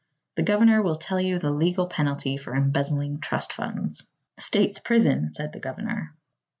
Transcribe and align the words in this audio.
The 0.33 0.41
governor 0.41 0.81
will 0.81 0.95
tell 0.95 1.19
you 1.21 1.37
the 1.37 1.51
legal 1.51 1.85
penalty 1.85 2.35
for 2.35 2.55
embezzling 2.55 3.19
trust 3.19 3.53
funds." 3.53 4.07
"State's 4.35 4.79
prison," 4.79 5.31
said 5.35 5.53
the 5.53 5.59
governor. 5.59 6.15